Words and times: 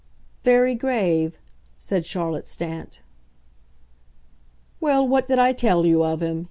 "Very 0.41 0.73
grave," 0.73 1.37
said 1.77 2.07
Charlotte 2.07 2.47
Stant. 2.47 3.03
"Well, 4.79 5.07
what 5.07 5.27
did 5.27 5.37
I 5.37 5.53
tell 5.53 5.85
you 5.85 6.01
of 6.03 6.23
him?" 6.23 6.39